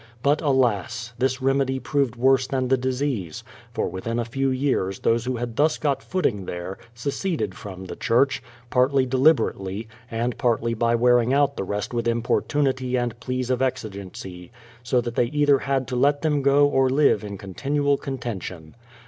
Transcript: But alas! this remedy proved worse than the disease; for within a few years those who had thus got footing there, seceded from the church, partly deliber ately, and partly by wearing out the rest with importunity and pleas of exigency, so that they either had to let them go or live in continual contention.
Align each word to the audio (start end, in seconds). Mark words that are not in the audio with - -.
But 0.23 0.41
alas! 0.41 1.13
this 1.19 1.43
remedy 1.43 1.77
proved 1.77 2.15
worse 2.15 2.47
than 2.47 2.69
the 2.69 2.75
disease; 2.75 3.43
for 3.71 3.87
within 3.87 4.17
a 4.17 4.25
few 4.25 4.49
years 4.49 5.01
those 5.01 5.25
who 5.25 5.35
had 5.35 5.57
thus 5.57 5.77
got 5.77 6.01
footing 6.01 6.45
there, 6.45 6.79
seceded 6.95 7.53
from 7.53 7.85
the 7.85 7.95
church, 7.95 8.41
partly 8.71 9.05
deliber 9.05 9.53
ately, 9.53 9.85
and 10.09 10.39
partly 10.39 10.73
by 10.73 10.95
wearing 10.95 11.35
out 11.35 11.55
the 11.55 11.63
rest 11.63 11.93
with 11.93 12.07
importunity 12.07 12.95
and 12.97 13.19
pleas 13.19 13.51
of 13.51 13.61
exigency, 13.61 14.51
so 14.81 15.01
that 15.01 15.13
they 15.13 15.25
either 15.25 15.59
had 15.59 15.87
to 15.89 15.95
let 15.95 16.23
them 16.23 16.41
go 16.41 16.67
or 16.67 16.89
live 16.89 17.23
in 17.23 17.37
continual 17.37 17.95
contention. 17.95 18.73